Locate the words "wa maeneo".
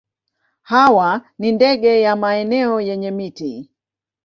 2.07-2.81